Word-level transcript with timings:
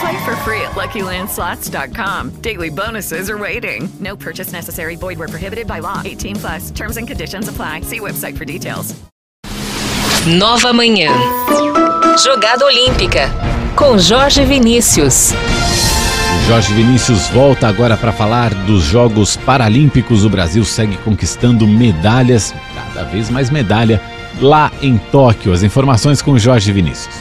Play 0.00 0.24
for 0.24 0.36
free 0.36 0.60
at 0.62 0.72
LuckyLandSlots.com. 0.72 2.30
Daily 2.40 2.70
bonuses 2.70 3.28
are 3.28 3.38
waiting. 3.38 3.88
No 4.00 4.16
purchase 4.16 4.52
necessary. 4.52 4.96
Void 4.96 5.18
where 5.18 5.28
prohibited 5.28 5.66
by 5.66 5.80
law. 5.80 6.02
18 6.04 6.36
plus. 6.36 6.70
Terms 6.70 6.96
and 6.96 7.06
conditions 7.06 7.48
apply. 7.48 7.82
See 7.82 8.00
website 8.00 8.36
for 8.36 8.44
details. 8.44 8.94
Nova 10.26 10.72
Manhã. 10.72 11.12
Jogada 12.18 12.64
Olímpica. 12.64 13.28
Com 13.76 13.98
Jorge 13.98 14.44
Vinícius. 14.44 15.34
Jorge 16.46 16.72
Vinícius 16.74 17.28
volta 17.28 17.68
agora 17.68 17.96
para 17.96 18.12
falar 18.12 18.52
dos 18.66 18.84
Jogos 18.84 19.36
Paralímpicos. 19.36 20.24
O 20.24 20.30
Brasil 20.30 20.64
segue 20.64 20.96
conquistando 20.98 21.66
medalhas, 21.66 22.54
cada 22.74 23.04
vez 23.04 23.30
mais 23.30 23.50
medalha, 23.50 24.00
lá 24.40 24.70
em 24.82 24.96
Tóquio. 24.96 25.52
As 25.52 25.62
informações 25.62 26.20
com 26.20 26.38
Jorge 26.38 26.70
Vinícius. 26.72 27.14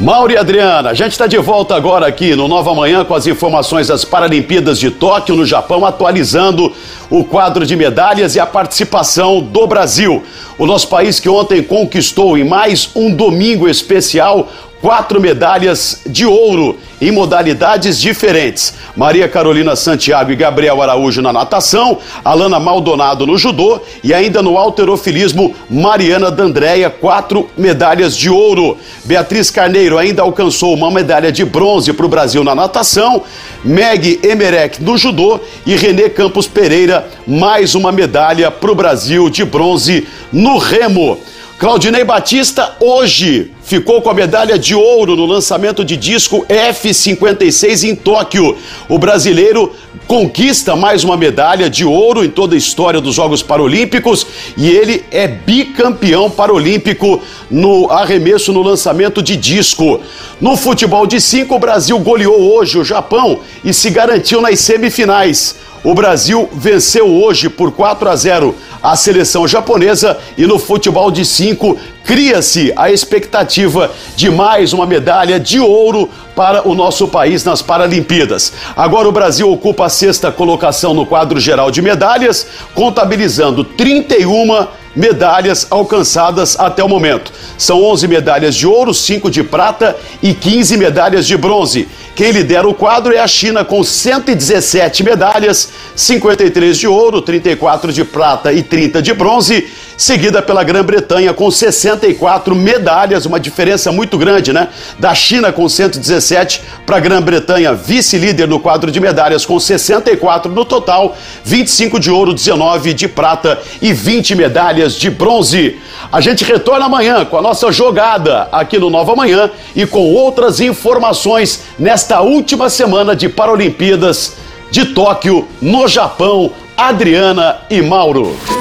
Mauro 0.00 0.32
e 0.32 0.36
Adriana, 0.36 0.90
a 0.90 0.94
gente 0.94 1.10
está 1.10 1.26
de 1.26 1.38
volta 1.38 1.74
agora 1.74 2.06
aqui 2.06 2.36
no 2.36 2.46
Nova 2.46 2.72
Manhã 2.72 3.04
com 3.04 3.16
as 3.16 3.26
informações 3.26 3.88
das 3.88 4.04
Paralimpíadas 4.04 4.78
de 4.78 4.92
Tóquio, 4.92 5.34
no 5.34 5.44
Japão, 5.44 5.84
atualizando 5.84 6.72
o 7.10 7.24
quadro 7.24 7.66
de 7.66 7.74
medalhas 7.74 8.36
e 8.36 8.40
a 8.40 8.46
participação 8.46 9.40
do 9.40 9.66
Brasil. 9.66 10.22
O 10.58 10.66
nosso 10.66 10.88
país 10.88 11.20
que 11.20 11.28
ontem 11.28 11.62
conquistou 11.62 12.36
em 12.36 12.42
mais 12.42 12.90
um 12.96 13.14
domingo 13.14 13.68
especial 13.68 14.48
quatro 14.80 15.20
medalhas 15.20 16.00
de 16.06 16.24
ouro 16.24 16.78
em 17.00 17.10
modalidades 17.10 18.00
diferentes. 18.00 18.74
Maria 18.96 19.28
Carolina 19.28 19.76
Santiago 19.76 20.32
e 20.32 20.36
Gabriel 20.36 20.82
Araújo 20.82 21.22
na 21.22 21.32
natação, 21.32 21.98
Alana 22.24 22.58
Maldonado 22.58 23.26
no 23.26 23.38
judô 23.38 23.80
e 24.02 24.12
ainda 24.12 24.42
no 24.42 24.56
alterofilismo, 24.56 25.54
Mariana 25.70 26.30
D'Andréia, 26.30 26.90
quatro 26.90 27.48
medalhas 27.56 28.16
de 28.16 28.28
ouro. 28.28 28.76
Beatriz 29.04 29.50
Carneiro 29.50 29.96
ainda 29.96 30.22
alcançou 30.22 30.74
uma 30.74 30.90
medalha 30.90 31.30
de 31.30 31.44
bronze 31.44 31.92
para 31.92 32.06
o 32.06 32.08
Brasil 32.08 32.42
na 32.42 32.54
natação, 32.54 33.22
Meg 33.64 34.20
Emerek 34.22 34.82
no 34.82 34.96
judô 34.96 35.40
e 35.66 35.76
Renê 35.76 36.08
Campos 36.08 36.46
Pereira, 36.46 37.08
mais 37.26 37.74
uma 37.74 37.92
medalha 37.92 38.50
para 38.50 38.72
o 38.72 38.74
Brasil 38.74 39.28
de 39.28 39.44
bronze 39.44 40.06
no 40.32 40.47
remo. 40.56 41.18
Claudinei 41.58 42.04
Batista 42.04 42.76
hoje 42.80 43.50
ficou 43.68 44.00
com 44.00 44.08
a 44.08 44.14
medalha 44.14 44.58
de 44.58 44.74
ouro 44.74 45.14
no 45.14 45.26
lançamento 45.26 45.84
de 45.84 45.94
disco 45.94 46.46
F56 46.48 47.86
em 47.86 47.94
Tóquio. 47.94 48.56
O 48.88 48.98
brasileiro 48.98 49.70
conquista 50.06 50.74
mais 50.74 51.04
uma 51.04 51.18
medalha 51.18 51.68
de 51.68 51.84
ouro 51.84 52.24
em 52.24 52.30
toda 52.30 52.54
a 52.54 52.58
história 52.58 52.98
dos 52.98 53.14
Jogos 53.14 53.42
Paralímpicos 53.42 54.26
e 54.56 54.70
ele 54.70 55.04
é 55.10 55.28
bicampeão 55.28 56.30
paralímpico 56.30 57.20
no 57.50 57.90
arremesso 57.90 58.54
no 58.54 58.62
lançamento 58.62 59.22
de 59.22 59.36
disco. 59.36 60.00
No 60.40 60.56
futebol 60.56 61.06
de 61.06 61.20
cinco, 61.20 61.54
o 61.56 61.58
Brasil 61.58 61.98
goleou 61.98 62.54
hoje 62.54 62.78
o 62.78 62.84
Japão 62.84 63.40
e 63.62 63.74
se 63.74 63.90
garantiu 63.90 64.40
nas 64.40 64.60
semifinais. 64.60 65.56
O 65.84 65.94
Brasil 65.94 66.48
venceu 66.52 67.06
hoje 67.06 67.48
por 67.48 67.70
4 67.70 68.08
a 68.08 68.16
0 68.16 68.54
a 68.82 68.96
seleção 68.96 69.46
japonesa 69.46 70.18
e 70.36 70.46
no 70.46 70.58
futebol 70.58 71.10
de 71.10 71.24
5 71.24 71.78
cria-se 72.08 72.72
a 72.74 72.90
expectativa 72.90 73.92
de 74.16 74.30
mais 74.30 74.72
uma 74.72 74.86
medalha 74.86 75.38
de 75.38 75.60
ouro 75.60 76.08
para 76.34 76.66
o 76.66 76.74
nosso 76.74 77.06
país 77.06 77.44
nas 77.44 77.60
Paralimpíadas. 77.60 78.50
Agora 78.74 79.06
o 79.06 79.12
Brasil 79.12 79.52
ocupa 79.52 79.84
a 79.84 79.88
sexta 79.90 80.32
colocação 80.32 80.94
no 80.94 81.04
quadro 81.04 81.38
geral 81.38 81.70
de 81.70 81.82
medalhas, 81.82 82.46
contabilizando 82.74 83.62
31 83.62 84.68
medalhas 84.96 85.66
alcançadas 85.70 86.58
até 86.58 86.82
o 86.82 86.88
momento. 86.88 87.30
São 87.58 87.84
11 87.84 88.08
medalhas 88.08 88.54
de 88.54 88.66
ouro, 88.66 88.94
5 88.94 89.30
de 89.30 89.42
prata 89.42 89.94
e 90.22 90.32
15 90.32 90.78
medalhas 90.78 91.26
de 91.26 91.36
bronze. 91.36 91.86
Quem 92.16 92.32
lidera 92.32 92.66
o 92.66 92.74
quadro 92.74 93.14
é 93.14 93.18
a 93.20 93.28
China 93.28 93.64
com 93.64 93.84
117 93.84 95.04
medalhas, 95.04 95.70
53 95.94 96.76
de 96.76 96.88
ouro, 96.88 97.20
34 97.20 97.92
de 97.92 98.02
prata 98.02 98.52
e 98.52 98.62
30 98.62 99.00
de 99.00 99.12
bronze, 99.12 99.68
seguida 99.98 100.40
pela 100.40 100.62
Grã-Bretanha 100.62 101.34
com 101.34 101.50
64 101.50 102.54
medalhas, 102.54 103.26
uma 103.26 103.40
diferença 103.40 103.90
muito 103.90 104.16
grande, 104.16 104.52
né? 104.52 104.68
Da 104.96 105.12
China 105.12 105.52
com 105.52 105.68
117 105.68 106.62
para 106.86 106.98
a 106.98 107.00
Grã-Bretanha, 107.00 107.74
vice-líder 107.74 108.46
no 108.46 108.60
quadro 108.60 108.92
de 108.92 109.00
medalhas 109.00 109.44
com 109.44 109.58
64 109.58 110.50
no 110.52 110.64
total, 110.64 111.16
25 111.44 111.98
de 111.98 112.12
ouro, 112.12 112.32
19 112.32 112.94
de 112.94 113.08
prata 113.08 113.58
e 113.82 113.92
20 113.92 114.36
medalhas 114.36 114.94
de 114.94 115.10
bronze. 115.10 115.80
A 116.12 116.20
gente 116.20 116.44
retorna 116.44 116.86
amanhã 116.86 117.24
com 117.24 117.36
a 117.36 117.42
nossa 117.42 117.72
jogada 117.72 118.48
aqui 118.52 118.78
no 118.78 118.88
Nova 118.88 119.16
Manhã 119.16 119.50
e 119.74 119.84
com 119.84 120.14
outras 120.14 120.60
informações 120.60 121.64
nesta 121.76 122.20
última 122.20 122.70
semana 122.70 123.16
de 123.16 123.28
Paralimpíadas 123.28 124.36
de 124.70 124.86
Tóquio, 124.86 125.48
no 125.60 125.88
Japão. 125.88 126.52
Adriana 126.76 127.56
e 127.68 127.82
Mauro. 127.82 128.57